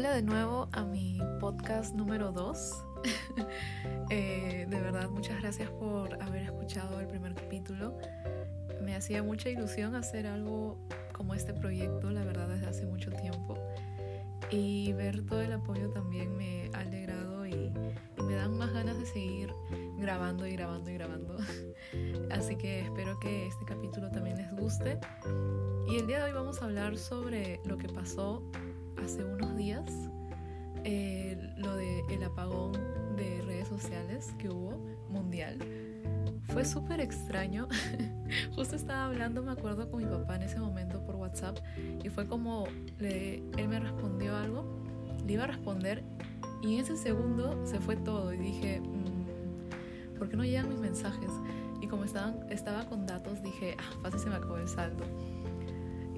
[0.00, 2.84] Hola de nuevo a mi podcast número 2.
[4.10, 7.96] Eh, de verdad, muchas gracias por haber escuchado el primer capítulo.
[8.82, 10.78] Me hacía mucha ilusión hacer algo
[11.12, 13.58] como este proyecto, la verdad, desde hace mucho tiempo.
[14.50, 17.70] Y ver todo el apoyo también me ha alegrado y,
[18.16, 19.52] me dan más ganas de seguir
[19.98, 21.36] grabando y grabando y grabando.
[22.30, 24.98] Así que espero que este capítulo también les guste.
[25.86, 28.42] Y el día de hoy vamos a hablar sobre lo que pasó
[29.04, 29.84] hace unos días,
[30.84, 32.72] eh, lo del el apagón
[33.16, 34.72] de redes sociales que hubo
[35.08, 35.58] mundial.
[36.52, 37.68] Fue súper extraño.
[38.54, 41.58] Justo estaba hablando, me acuerdo, con mi papá en ese momento por WhatsApp
[42.02, 42.66] y fue como
[42.98, 44.64] él me respondió algo,
[45.26, 46.02] le iba a responder
[46.62, 50.78] y en ese segundo se fue todo y dije, mmm, ¿por qué no llegan mis
[50.78, 51.30] mensajes?
[51.80, 55.04] Y como estaba con datos, dije, ah, fácil se me acabó el saldo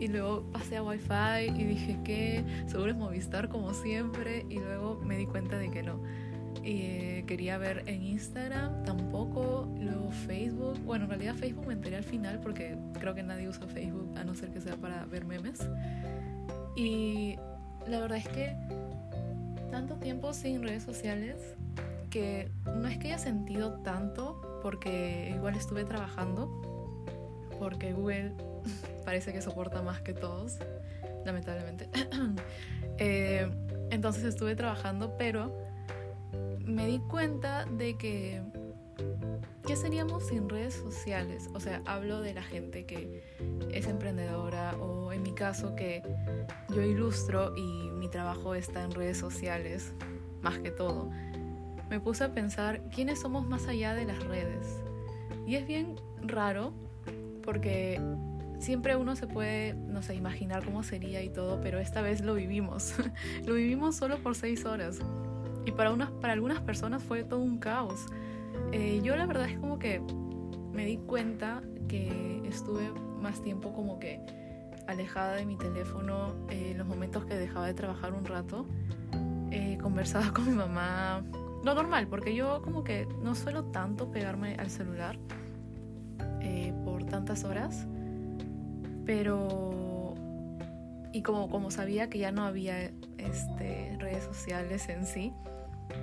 [0.03, 5.01] y luego pasé a Wi-Fi y dije que seguro es Movistar como siempre y luego
[5.01, 6.03] me di cuenta de que no.
[6.65, 11.99] Y eh, quería ver en Instagram tampoco, luego Facebook, bueno en realidad Facebook me enteré
[11.99, 15.25] al final porque creo que nadie usa Facebook a no ser que sea para ver
[15.25, 15.61] memes.
[16.75, 17.37] Y
[17.87, 18.57] la verdad es que
[19.71, 21.37] tanto tiempo sin redes sociales
[22.11, 26.51] que no es que haya sentido tanto porque igual estuve trabajando
[27.61, 28.33] porque Google
[29.03, 30.59] parece que soporta más que todos,
[31.25, 31.89] lamentablemente.
[32.99, 33.51] Eh,
[33.91, 35.51] entonces estuve trabajando, pero
[36.61, 38.43] me di cuenta de que
[39.67, 41.49] ¿qué seríamos sin redes sociales?
[41.55, 43.23] O sea, hablo de la gente que
[43.73, 46.03] es emprendedora o en mi caso que
[46.75, 49.95] yo ilustro y mi trabajo está en redes sociales,
[50.43, 51.11] más que todo.
[51.89, 54.81] Me puse a pensar quiénes somos más allá de las redes.
[55.47, 56.73] Y es bien raro
[57.43, 58.01] porque
[58.63, 62.35] siempre uno se puede, no sé, imaginar cómo sería y todo, pero esta vez lo
[62.35, 62.95] vivimos.
[63.45, 65.01] lo vivimos solo por seis horas.
[65.67, 68.07] Y para, unas, para algunas personas fue todo un caos.
[68.73, 70.01] Eh, yo la verdad es como que
[70.73, 74.21] me di cuenta que estuve más tiempo como que
[74.87, 78.67] alejada de mi teléfono eh, en los momentos que dejaba de trabajar un rato.
[79.51, 81.25] Eh, conversaba con mi mamá.
[81.65, 85.19] Lo normal, porque yo como que no suelo tanto pegarme al celular
[86.85, 87.87] por tantas horas
[89.05, 90.15] pero
[91.13, 95.33] y como, como sabía que ya no había este, redes sociales en sí,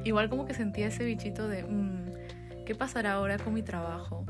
[0.04, 4.26] igual como que sentía ese bichito de, mm, ¿qué pasará ahora con mi trabajo?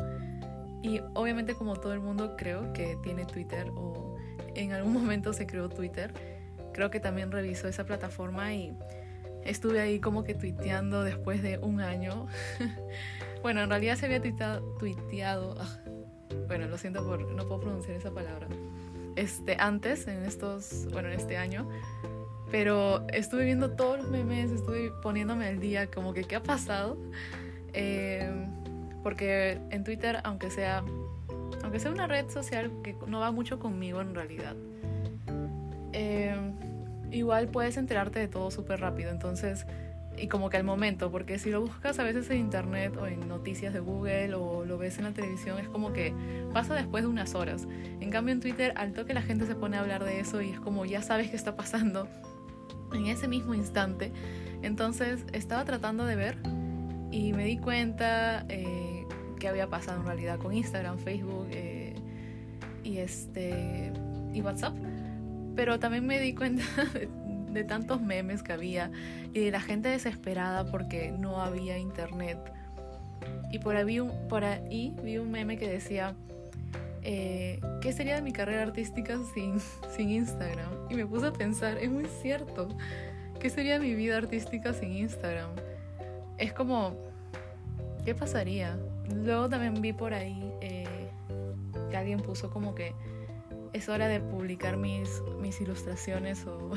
[0.82, 4.16] Y obviamente como todo el mundo creo que tiene Twitter o
[4.56, 6.14] en algún momento se creó Twitter,
[6.74, 8.74] creo que también revisó esa plataforma y
[9.44, 12.28] estuve ahí como que tuiteando después de un año.
[13.44, 15.80] bueno, en realidad se había tuiteado, tuiteado ah,
[16.48, 18.48] bueno, lo siento por no puedo pronunciar esa palabra.
[19.16, 21.68] Este, antes, en estos, bueno, en este año,
[22.52, 26.98] pero estuve viendo todos los memes, estuve poniéndome al día, como que qué ha pasado.
[27.74, 28.30] Eh,
[29.04, 30.84] porque en Twitter, aunque sea,
[31.64, 34.56] aunque sea una red social que no va mucho conmigo en realidad,
[35.94, 36.36] eh,
[37.12, 39.12] igual puedes enterarte de todo súper rápido.
[39.12, 39.66] Entonces,
[40.22, 43.28] y como que al momento, porque si lo buscas a veces en internet o en
[43.28, 46.14] noticias de Google o lo ves en la televisión, es como que
[46.54, 47.68] pasa después de unas horas.
[48.00, 50.50] En cambio en Twitter, al toque la gente se pone a hablar de eso y
[50.50, 52.08] es como ya sabes qué está pasando
[52.94, 54.12] en ese mismo instante.
[54.62, 56.38] Entonces estaba tratando de ver
[57.12, 58.90] y me di cuenta eh,
[59.48, 61.96] había pasado en realidad con Instagram, Facebook eh,
[62.84, 63.94] y, este,
[64.34, 64.76] y WhatsApp.
[65.56, 66.64] Pero también me di cuenta
[67.52, 68.92] de tantos memes que había
[69.34, 72.38] y de la gente desesperada porque no había internet.
[73.52, 74.00] Y por ahí,
[74.30, 76.16] por ahí vi un meme que decía,
[77.02, 79.60] eh, ¿qué sería de mi carrera artística sin,
[79.96, 80.70] sin Instagram?
[80.90, 82.70] Y me puse a pensar, es muy cierto,
[83.40, 85.50] ¿qué sería mi vida artística sin Instagram?
[86.38, 86.96] Es como,
[88.06, 88.78] ¿qué pasaría?
[89.14, 90.86] Luego también vi por ahí eh,
[91.90, 92.94] que alguien puso como que
[93.74, 96.72] es hora de publicar mis, mis ilustraciones o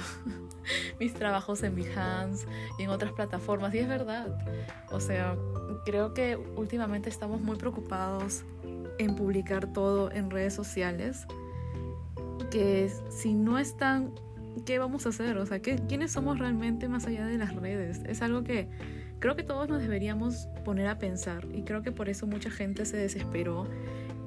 [1.01, 2.47] mis trabajos en Behance
[2.79, 3.75] y en otras plataformas.
[3.75, 4.39] Y es verdad.
[4.91, 5.37] O sea,
[5.85, 8.45] creo que últimamente estamos muy preocupados
[8.99, 11.27] en publicar todo en redes sociales.
[12.51, 14.13] Que si no están,
[14.67, 15.39] ¿qué vamos a hacer?
[15.39, 18.01] O sea, ¿qué, ¿quiénes somos realmente más allá de las redes?
[18.07, 18.69] Es algo que
[19.23, 21.47] creo que todos nos deberíamos poner a pensar.
[21.55, 23.67] Y creo que por eso mucha gente se desesperó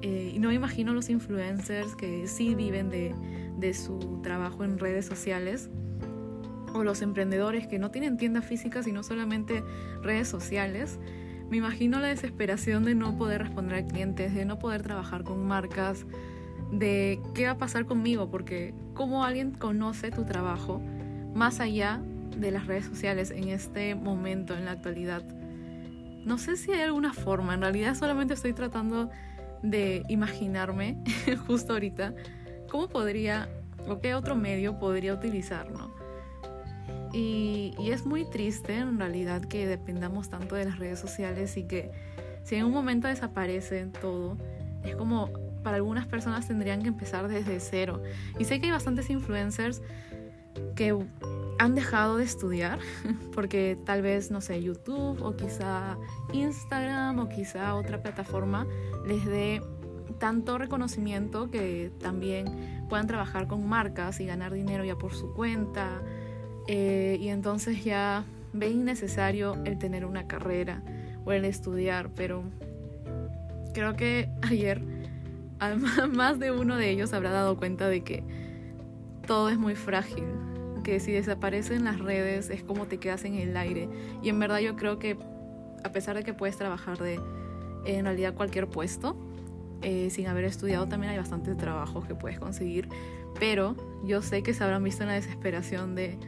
[0.08, 3.16] eh, y no me imagino los influencers que sí viven de,
[3.58, 5.72] de su trabajo en redes sociales
[6.76, 9.64] o los emprendedores que no tienen tiendas físicas sino solamente
[10.04, 11.00] redes sociales.
[11.50, 15.44] Me imagino la desesperación de no poder responder a clientes, de no poder trabajar con
[15.44, 16.06] marcas,
[16.72, 20.84] de qué va a pasar conmigo, porque cómo alguien conoce tu trabajo
[21.34, 22.00] más allá
[22.38, 25.24] de las redes sociales en este momento, en la actualidad.
[26.26, 29.10] No sé si hay alguna forma, en realidad solamente estoy tratando
[29.70, 30.98] de imaginarme
[31.48, 32.14] justo ahorita
[32.70, 33.50] cómo podría
[33.88, 35.94] o qué otro medio podría utilizar, ¿no?
[37.14, 41.64] Y, y, es muy triste en realidad que dependamos tanto de las redes sociales y
[41.64, 41.92] que
[42.44, 44.38] si en un momento desaparece todo,
[44.84, 45.30] es como
[45.64, 48.02] para algunas personas tendrían que empezar desde cero.
[48.38, 49.82] Y sé que hay bastantes influencers
[50.76, 50.96] que
[51.58, 52.80] han dejado de estudiar
[53.34, 55.98] porque tal vez, no sé, YouTube o quizá
[56.34, 58.68] Instagram o quizá otra plataforma
[59.06, 59.62] les dé
[60.20, 66.02] tanto reconocimiento que también puedan trabajar con marcas y ganar dinero ya por su cuenta.
[66.68, 68.24] Eh, y entonces ya
[68.54, 70.82] ven innecesario el tener una carrera
[71.26, 72.44] o el estudiar, pero
[73.74, 74.82] creo que ayer
[76.14, 78.24] más de uno de ellos habrá dado cuenta de que
[79.28, 80.26] todo es muy frágil,
[80.86, 83.90] que si desaparecen las redes es como te quedas en el aire.
[84.22, 85.18] Y en verdad yo creo que
[85.84, 87.20] a pesar de que puedes trabajar de
[87.86, 89.18] en realidad cualquier puesto,
[89.82, 92.88] eh, sin haber estudiado también hay bastantes trabajos que puedes conseguir,
[93.40, 96.20] pero yo sé que se habrán visto en la desesperación de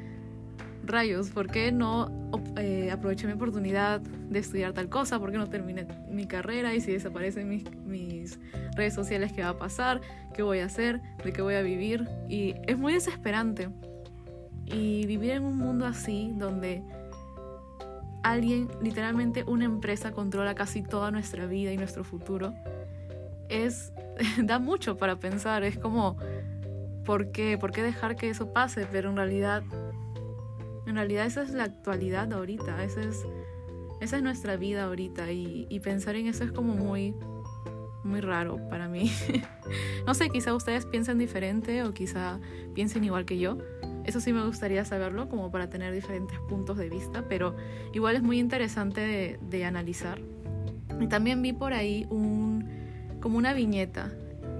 [0.84, 5.20] rayos, ¿por qué no eh, aproveché mi oportunidad de estudiar tal cosa?
[5.20, 6.74] ¿Por qué no terminé mi carrera?
[6.74, 8.40] Y si desaparecen mis, mis
[8.76, 10.02] redes sociales, ¿qué va a pasar?
[10.34, 11.00] ¿Qué voy a hacer?
[11.24, 12.08] ¿De qué voy a vivir?
[12.28, 13.70] Y es muy desesperante.
[14.68, 16.84] Y vivir en un mundo así, donde
[18.24, 22.54] alguien, literalmente una empresa, controla casi toda nuestra vida y nuestro futuro,
[23.50, 23.94] es
[24.44, 25.64] da mucho para pensar.
[25.64, 26.18] Es como,
[27.06, 27.58] ¿por qué?
[27.58, 28.88] ¿Por qué dejar que eso pase?
[28.92, 29.64] Pero en realidad
[30.88, 33.26] en realidad esa es la actualidad ahorita, esa es,
[34.00, 37.14] esa es nuestra vida ahorita y, y pensar en eso es como muy,
[38.06, 39.12] muy raro para mí.
[40.08, 42.40] no sé, quizá ustedes piensen diferente o quizá
[42.74, 43.58] piensen igual que yo.
[44.08, 47.58] Eso sí me gustaría saberlo como para tener diferentes puntos de vista, pero
[47.94, 50.22] igual es muy interesante de, analizar.
[51.02, 52.70] Y también vi por ahí un,
[53.20, 54.10] como una viñeta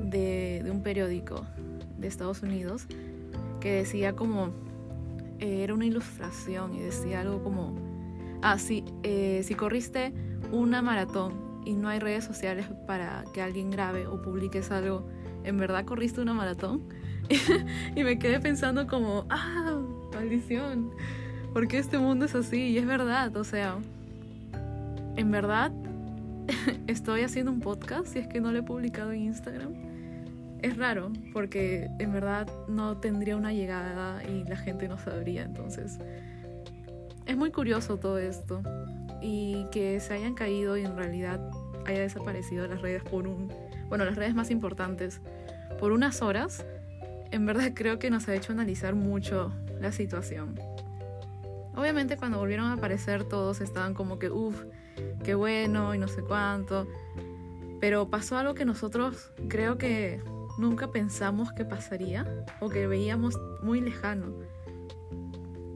[0.04, 1.46] de, un periódico
[1.98, 2.88] de Estados Unidos
[3.62, 4.48] que decía como
[5.40, 7.74] eh, era una ilustración y decía algo como,
[8.42, 8.58] ah,
[9.04, 10.12] eh, si corriste
[10.52, 15.08] una maratón y no hay redes sociales para que alguien grabe o publiques algo,
[15.46, 16.84] ¿en verdad corriste una maratón?
[17.96, 19.80] y me quedé pensando como, ah,
[20.14, 20.92] maldición,
[21.54, 22.70] porque este mundo es así?
[22.70, 23.78] Y es verdad, o sea,
[25.16, 25.72] en verdad
[26.88, 29.88] estoy haciendo un podcast si es que no lo he publicado en Instagram
[30.62, 35.44] es raro porque en verdad no tendría una llegada y la gente no sabría.
[35.44, 36.00] Entonces,
[37.26, 38.62] es muy curioso todo esto
[39.22, 41.40] y que se hayan caído y en realidad
[41.86, 43.52] haya desaparecido las redes por un,
[43.88, 45.22] bueno, las redes más importantes
[45.80, 46.66] por unas horas,
[47.32, 50.60] en verdad creo que nos ha hecho analizar mucho la situación.
[51.76, 54.64] Obviamente cuando volvieron a aparecer todos estaban como que, uff,
[55.24, 56.88] qué bueno y no sé cuánto.
[57.80, 60.22] Pero pasó algo que nosotros creo que
[60.58, 62.26] nunca pensamos que pasaría
[62.60, 64.34] o que veíamos muy lejano.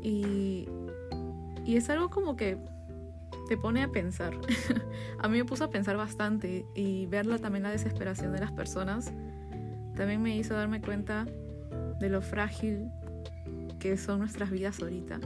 [0.01, 0.67] Y,
[1.63, 2.57] y es algo como que
[3.47, 4.33] te pone a pensar.
[5.19, 9.13] a mí me puso a pensar bastante y verla también la desesperación de las personas
[10.01, 11.27] también me hizo darme cuenta
[11.99, 12.89] de lo frágil
[13.79, 15.19] que son nuestras vidas ahorita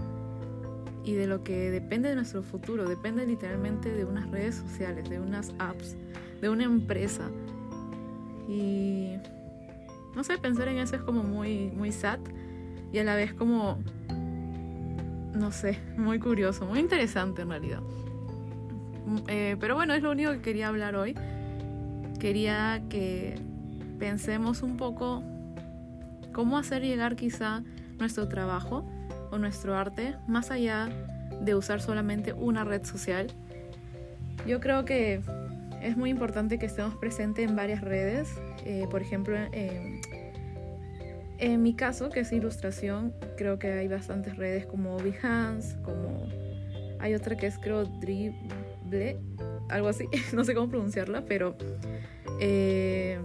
[1.06, 5.22] y de lo que depende de nuestro futuro, depende literalmente de unas redes sociales, de
[5.22, 5.96] unas apps,
[6.42, 7.32] de una empresa.
[8.50, 9.14] Y
[10.14, 12.20] no sé, pensar en eso es como muy, muy sad
[12.92, 13.80] y a la vez como,
[14.10, 17.82] no sé, muy curioso, muy interesante en realidad.
[19.06, 21.16] Mm, eh, pero bueno, es lo único que quería hablar hoy.
[22.20, 23.55] Quería que
[24.00, 25.24] pensemos un poco
[26.34, 27.64] cómo hacer llegar quizá
[28.00, 28.86] nuestro trabajo
[29.32, 30.90] o nuestro arte más allá
[31.42, 33.28] de usar solamente una red social.
[34.46, 35.22] Yo creo que
[35.82, 38.30] es muy importante que estemos presentes en varias redes.
[38.66, 39.36] Eh, por ejemplo,
[41.38, 46.28] en mi caso, que es ilustración, creo que hay bastantes redes como Behance, como
[47.00, 49.20] hay otra que es creo Dribble,
[49.70, 51.56] algo así, no sé cómo pronunciarla, pero
[52.40, 53.20] eh,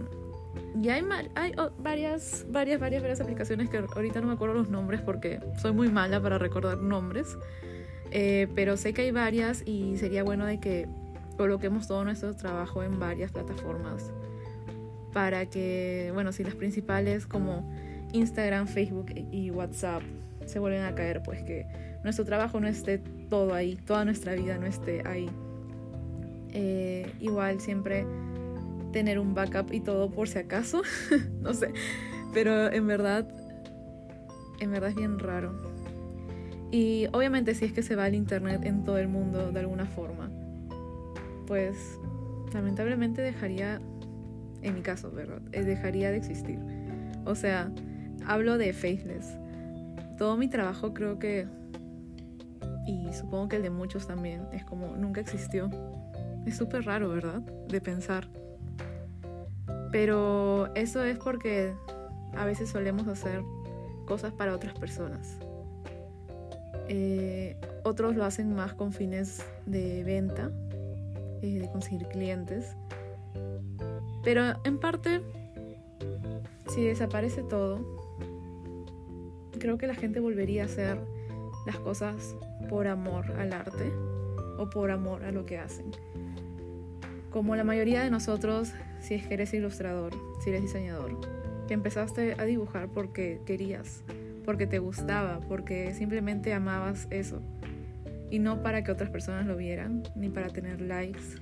[0.75, 1.03] ya hay,
[1.35, 5.73] hay varias, varias, varias, varias aplicaciones que ahorita no me acuerdo los nombres porque soy
[5.73, 7.37] muy mala para recordar nombres,
[8.11, 10.87] eh, pero sé que hay varias y sería bueno de que
[11.37, 14.11] coloquemos todo nuestro trabajo en varias plataformas
[15.13, 17.69] para que, bueno, si las principales como
[18.13, 20.01] Instagram, Facebook y WhatsApp
[20.45, 21.65] se vuelven a caer, pues que
[22.03, 22.97] nuestro trabajo no esté
[23.29, 25.29] todo ahí, toda nuestra vida no esté ahí.
[26.53, 28.05] Eh, igual siempre
[28.91, 30.81] tener un backup y todo por si acaso,
[31.41, 31.73] no sé,
[32.33, 33.27] pero en verdad,
[34.59, 35.71] en verdad es bien raro.
[36.71, 39.85] Y obviamente si es que se va el internet en todo el mundo de alguna
[39.85, 40.31] forma,
[41.45, 41.99] pues
[42.53, 43.81] lamentablemente dejaría,
[44.61, 45.41] en mi caso, ¿verdad?
[45.51, 46.59] Eh, dejaría de existir.
[47.25, 47.71] O sea,
[48.25, 49.37] hablo de Faithless.
[50.17, 51.47] Todo mi trabajo creo que,
[52.87, 55.69] y supongo que el de muchos también, es como nunca existió.
[56.45, 57.41] Es súper raro, ¿verdad?
[57.67, 58.27] De pensar.
[59.91, 61.73] Pero eso es porque
[62.33, 63.43] a veces solemos hacer
[64.05, 65.37] cosas para otras personas.
[66.87, 70.51] Eh, otros lo hacen más con fines de venta,
[71.41, 72.75] eh, de conseguir clientes.
[74.23, 75.21] Pero en parte,
[76.69, 77.79] si desaparece todo,
[79.59, 80.99] creo que la gente volvería a hacer
[81.65, 82.35] las cosas
[82.69, 83.91] por amor al arte
[84.57, 85.91] o por amor a lo que hacen.
[87.29, 91.19] Como la mayoría de nosotros, si es que eres ilustrador, si eres diseñador,
[91.67, 94.03] que empezaste a dibujar porque querías,
[94.45, 97.41] porque te gustaba, porque simplemente amabas eso.
[98.29, 101.37] Y no para que otras personas lo vieran, ni para tener likes,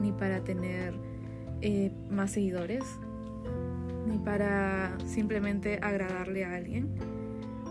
[0.00, 0.94] ni para tener
[1.62, 2.84] eh, más seguidores,
[4.06, 6.88] ni para simplemente agradarle a alguien,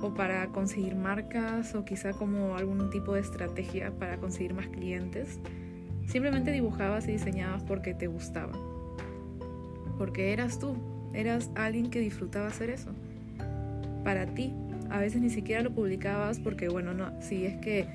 [0.01, 5.39] o para conseguir marcas, o quizá como algún tipo de estrategia para conseguir más clientes.
[6.07, 8.53] Simplemente dibujabas y diseñabas porque te gustaba,
[9.99, 10.77] porque eras tú,
[11.13, 12.89] eras alguien que disfrutaba hacer eso
[14.05, 14.53] para ti.
[14.89, 17.85] A veces ni siquiera lo publicabas porque, bueno, no, si es que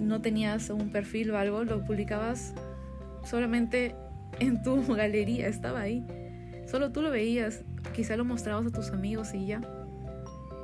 [0.00, 2.52] no tenías un perfil o algo, lo publicabas
[3.24, 3.94] solamente
[4.40, 6.04] en tu galería, estaba ahí.
[6.66, 7.62] Solo tú lo veías,
[7.94, 9.60] quizá lo mostrabas a tus amigos y ya.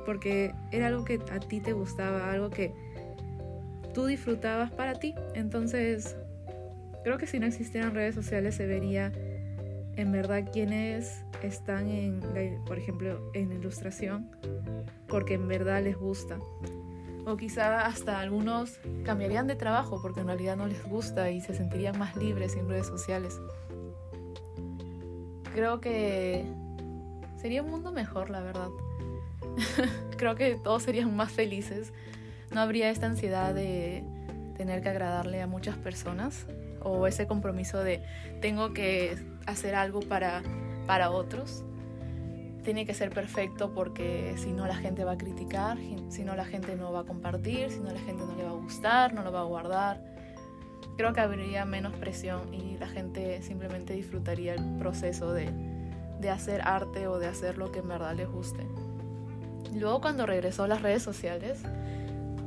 [0.05, 2.73] Porque era algo que a ti te gustaba, algo que
[3.93, 5.15] tú disfrutabas para ti.
[5.35, 6.17] Entonces,
[7.05, 9.13] creo que si no existieran redes sociales se vería
[9.99, 12.21] en verdad quienes están en,
[12.65, 14.31] por ejemplo, en ilustración,
[15.09, 16.39] porque en verdad les gusta.
[17.25, 21.53] O quizá hasta algunos cambiarían de trabajo porque en realidad no les gusta y se
[21.53, 23.37] sentirían más libres sin redes sociales.
[25.53, 26.45] Creo que
[27.35, 28.69] sería un mundo mejor, la verdad.
[30.17, 31.91] Creo que todos serían más felices.
[32.51, 34.05] No habría esta ansiedad de
[34.55, 36.45] tener que agradarle a muchas personas
[36.81, 38.01] o ese compromiso de
[38.41, 39.17] tengo que
[39.49, 40.41] hacer algo para,
[40.87, 41.63] para otros.
[42.63, 45.77] Tiene que ser perfecto porque si no la gente va a criticar,
[46.09, 48.51] si no la gente no va a compartir, si no la gente no le va
[48.51, 50.03] a gustar, no lo va a guardar.
[50.97, 55.49] Creo que habría menos presión y la gente simplemente disfrutaría el proceso de,
[56.19, 58.67] de hacer arte o de hacer lo que en verdad les guste.
[59.73, 61.61] Luego cuando regresó a las redes sociales,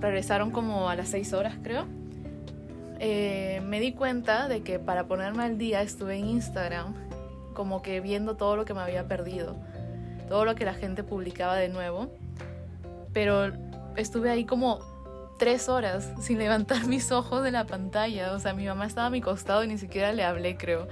[0.00, 1.86] regresaron como a las 6 horas creo,
[3.04, 6.94] eh, me di cuenta de que para ponerme al día estuve en Instagram
[7.52, 9.56] como que viendo todo lo que me había perdido,
[10.28, 12.12] todo lo que la gente publicaba de nuevo,
[13.12, 13.50] pero
[13.96, 14.78] estuve ahí como
[15.36, 19.10] tres horas sin levantar mis ojos de la pantalla, o sea, mi mamá estaba a
[19.10, 20.86] mi costado y ni siquiera le hablé, creo.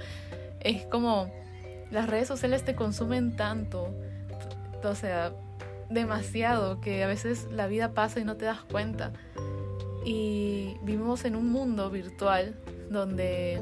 [0.59, 1.31] Es como,
[1.91, 3.87] las redes sociales te consumen tanto,
[4.83, 5.31] o sea,
[5.89, 9.13] demasiado, que a veces la vida pasa y no te das cuenta.
[10.03, 12.55] Y vivimos en un mundo virtual
[12.89, 13.61] donde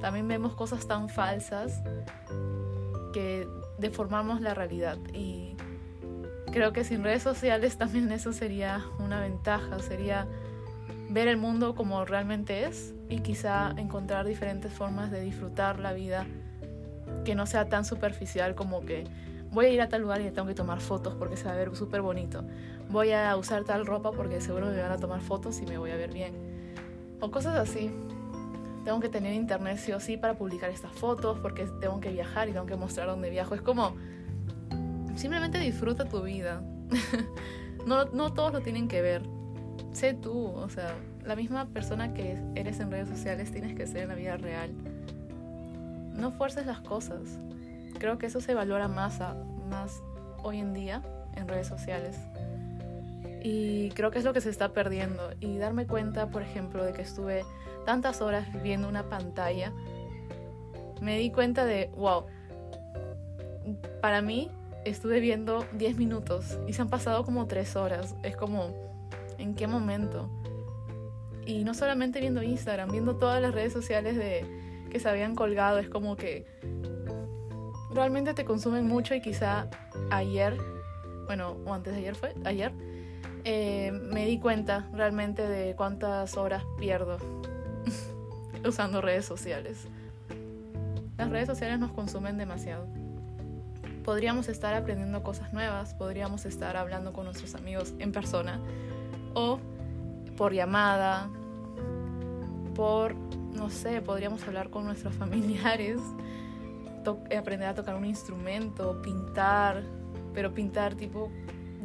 [0.00, 1.82] también vemos cosas tan falsas
[3.12, 4.98] que deformamos la realidad.
[5.12, 5.56] Y
[6.52, 10.26] creo que sin redes sociales también eso sería una ventaja, sería
[11.10, 16.26] ver el mundo como realmente es y quizá encontrar diferentes formas de disfrutar la vida
[17.24, 19.04] que no sea tan superficial como que
[19.52, 21.56] voy a ir a tal lugar y tengo que tomar fotos porque se va a
[21.56, 22.44] ver súper bonito.
[22.90, 25.90] Voy a usar tal ropa porque seguro me van a tomar fotos y me voy
[25.90, 26.34] a ver bien.
[27.20, 27.90] O cosas así.
[28.84, 32.48] Tengo que tener internet sí o sí para publicar estas fotos porque tengo que viajar
[32.48, 33.54] y tengo que mostrar dónde viajo.
[33.54, 33.94] Es como,
[35.16, 36.62] simplemente disfruta tu vida.
[37.86, 39.22] no, no todos lo tienen que ver.
[39.92, 44.04] Sé tú, o sea, la misma persona que eres en redes sociales tienes que ser
[44.04, 44.70] en la vida real.
[46.14, 47.38] No fuerces las cosas.
[47.98, 49.20] Creo que eso se valora más,
[49.68, 50.02] más
[50.42, 51.02] hoy en día
[51.34, 52.16] en redes sociales.
[53.42, 55.30] Y creo que es lo que se está perdiendo.
[55.40, 57.44] Y darme cuenta, por ejemplo, de que estuve
[57.84, 59.72] tantas horas viendo una pantalla,
[61.00, 62.26] me di cuenta de, wow,
[64.00, 64.50] para mí
[64.84, 68.14] estuve viendo 10 minutos y se han pasado como 3 horas.
[68.22, 68.74] Es como,
[69.38, 70.28] ¿en qué momento?
[71.46, 74.44] Y no solamente viendo Instagram, viendo todas las redes sociales de,
[74.90, 76.46] que se habían colgado, es como que
[77.90, 79.68] realmente te consumen mucho y quizá
[80.10, 80.56] ayer,
[81.26, 82.72] bueno, o antes de ayer fue, ayer,
[83.44, 87.18] eh, me di cuenta realmente de cuántas horas pierdo
[88.64, 89.86] usando redes sociales.
[91.16, 92.86] Las redes sociales nos consumen demasiado.
[94.04, 98.60] Podríamos estar aprendiendo cosas nuevas, podríamos estar hablando con nuestros amigos en persona
[99.34, 99.58] o
[100.36, 101.28] por llamada,
[102.74, 105.98] por, no sé, podríamos hablar con nuestros familiares,
[107.36, 109.82] aprender a tocar un instrumento, pintar,
[110.34, 111.30] pero pintar tipo,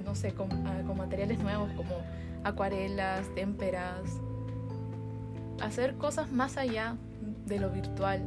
[0.03, 1.96] no sé, con, ah, con materiales nuevos como
[2.44, 4.01] acuarelas, témperas,
[5.62, 6.96] hacer cosas más allá
[7.46, 8.22] de lo virtual,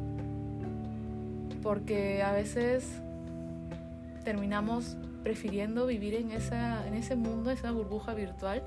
[1.63, 3.03] porque a veces
[4.25, 8.63] terminamos prefiriendo vivir en, esa, en ese mundo, esa burbuja virtual,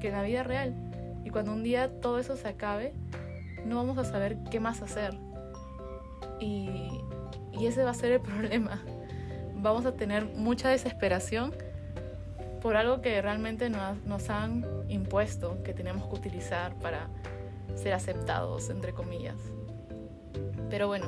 [0.00, 0.74] que en la vida real.
[1.24, 2.92] Y cuando un día todo eso se acabe,
[3.64, 5.16] no vamos a saber qué más hacer.
[6.40, 6.88] Y,
[7.52, 8.82] y ese va a ser el problema.
[9.54, 11.54] Vamos a tener mucha desesperación
[12.60, 17.08] por algo que realmente nos, han impuesto, que tenemos que utilizar para
[17.74, 19.36] ser aceptados, entre comillas.
[20.68, 21.06] Pero bueno,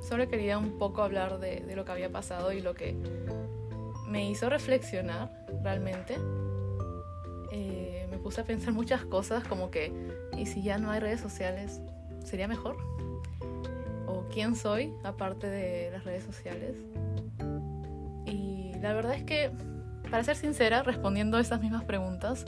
[0.00, 2.96] solo quería un poco hablar de, de lo que había pasado y lo que
[4.08, 5.30] me hizo reflexionar
[5.62, 6.16] realmente.
[7.52, 9.92] Eh, me puse a pensar muchas cosas como que,
[10.36, 11.80] ¿y si ya no hay redes sociales?
[12.24, 12.76] ¿Sería mejor?
[14.24, 16.76] ¿O quién soy aparte de las redes sociales?
[18.26, 19.50] Y la verdad es que,
[20.10, 22.44] para ser sincera, respondiendo a esas mismas preguntas,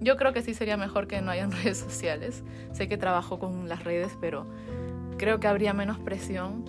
[0.00, 2.42] yo creo que sí sería mejor que no hayan redes sociales.
[2.72, 4.46] Sé que trabajo con las redes, pero
[5.18, 6.64] creo que habría menos presión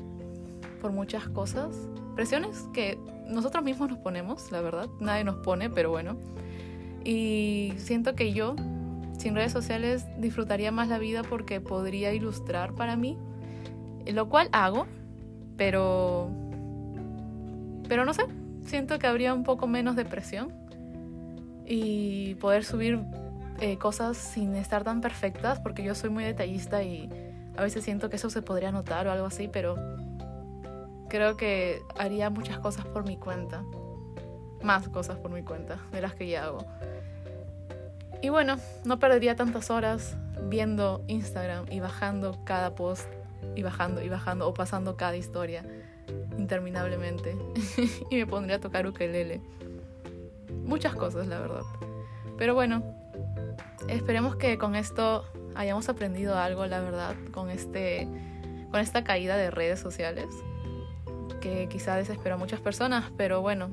[0.82, 1.75] por muchas cosas.
[2.15, 4.88] Presiones que nosotros mismos nos ponemos, la verdad.
[5.00, 6.17] Nadie nos pone, pero bueno.
[7.03, 8.55] Y siento que yo,
[9.17, 13.17] sin redes sociales, disfrutaría más la vida porque podría ilustrar para mí,
[14.13, 14.88] lo cual hago,
[15.57, 16.29] pero...
[17.88, 18.25] Pero no sé,
[18.65, 20.51] siento que habría un poco menos de presión
[21.65, 23.00] y poder subir
[23.59, 27.09] eh, cosas sin estar tan perfectas, porque yo soy muy detallista y
[27.57, 29.75] a veces siento que eso se podría notar o algo así, pero
[31.09, 33.63] creo que haría muchas cosas por mi cuenta.
[34.63, 36.65] Más cosas por mi cuenta de las que ya hago.
[38.22, 40.18] Y bueno, no perdería tantas horas
[40.50, 43.07] viendo Instagram y bajando cada post
[43.55, 45.65] y bajando y bajando o pasando cada historia
[46.37, 47.37] interminablemente.
[48.09, 49.41] y me pondría a tocar ukelele.
[50.63, 51.63] Muchas cosas, la verdad.
[52.37, 52.83] Pero bueno,
[53.87, 58.07] esperemos que con esto hayamos aprendido algo, la verdad, con este
[58.71, 60.25] con esta caída de redes sociales
[61.39, 63.69] que quizá desesperó a muchas personas, pero bueno,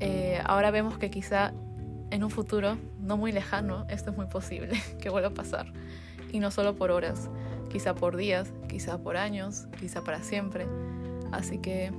[0.00, 1.54] eh, ahora vemos que quizá
[2.10, 5.72] en un futuro no muy lejano esto es muy posible que vuelva a pasar.
[6.32, 7.30] Y no solo por horas,
[7.72, 10.66] quizá por días, quizá por años, quizá para siempre.
[11.32, 11.90] Así que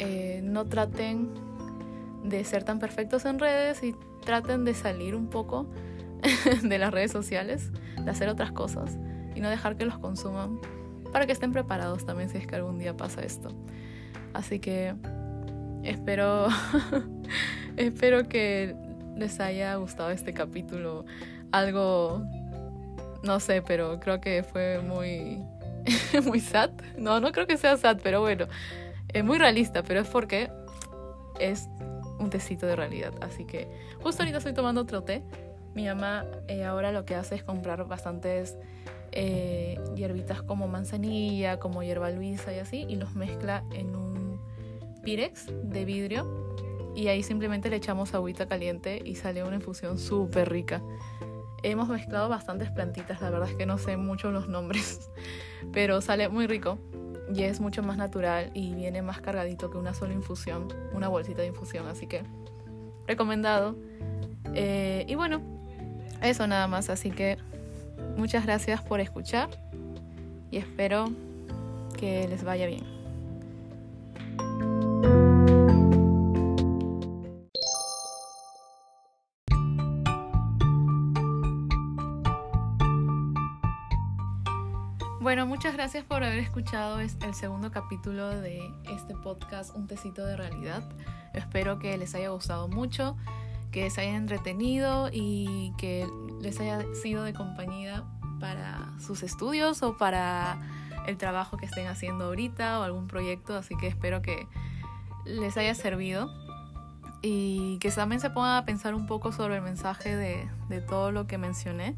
[0.00, 1.30] eh, no traten
[2.24, 5.70] de ser tan perfectos en redes y traten de salir un poco
[6.62, 8.98] de las redes sociales, de hacer otras cosas
[9.34, 10.58] y no dejar que los consuman
[11.12, 13.54] para que estén preparados también si es que algún día pasa esto.
[14.34, 14.94] Así que
[15.84, 16.48] espero,
[17.76, 18.74] espero que
[19.16, 21.04] les haya gustado este capítulo.
[21.52, 22.22] Algo,
[23.22, 25.42] no sé, pero creo que fue muy,
[26.24, 26.70] muy sad.
[26.96, 28.46] No, no creo que sea sad, pero bueno,
[29.08, 30.50] es muy realista, pero es porque
[31.38, 31.68] es
[32.18, 33.12] un tecito de realidad.
[33.20, 33.68] Así que
[34.02, 35.22] justo ahorita estoy tomando otro té.
[35.74, 38.56] Mi mamá eh, ahora lo que hace es comprar bastantes
[39.12, 44.40] eh, hierbitas como manzanilla, como hierba luisa y así, y los mezcla en un
[45.02, 46.50] pirex de vidrio
[46.94, 50.82] y ahí simplemente le echamos agüita caliente y sale una infusión súper rica.
[51.62, 55.10] Hemos mezclado bastantes plantitas, la verdad es que no sé mucho los nombres,
[55.72, 56.78] pero sale muy rico
[57.34, 61.42] y es mucho más natural y viene más cargadito que una sola infusión, una bolsita
[61.42, 62.22] de infusión, así que
[63.06, 63.76] recomendado.
[64.54, 65.40] Eh, y bueno,
[66.22, 67.38] eso nada más, así que
[68.16, 69.48] Muchas gracias por escuchar
[70.50, 71.10] y espero
[71.98, 72.99] que les vaya bien.
[85.30, 90.36] Bueno, muchas gracias por haber escuchado el segundo capítulo de este podcast Un tecito de
[90.36, 90.82] realidad.
[91.34, 93.16] Espero que les haya gustado mucho
[93.70, 96.04] que se hayan entretenido y que
[96.40, 98.02] les haya sido de compañía
[98.40, 100.58] para sus estudios o para
[101.06, 104.48] el trabajo que estén haciendo ahorita o algún proyecto, así que espero que
[105.26, 106.28] les haya servido
[107.22, 111.12] y que también se pongan a pensar un poco sobre el mensaje de, de todo
[111.12, 111.94] lo que mencioné.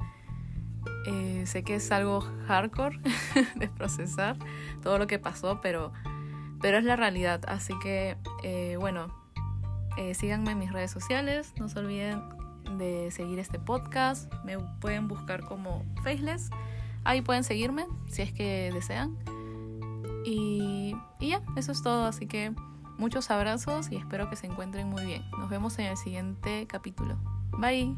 [1.06, 3.00] Eh, sé que es algo hardcore
[3.56, 4.36] de procesar
[4.82, 5.92] todo lo que pasó, pero,
[6.60, 9.08] pero es la realidad, así que eh, bueno,
[9.96, 12.22] eh, síganme en mis redes sociales, no se olviden
[12.78, 16.50] de seguir este podcast, me pueden buscar como Faceless,
[17.04, 19.16] ahí pueden seguirme si es que desean.
[20.24, 22.54] Y, y ya, eso es todo, así que
[22.96, 25.22] muchos abrazos y espero que se encuentren muy bien.
[25.38, 27.18] Nos vemos en el siguiente capítulo.
[27.58, 27.96] Bye.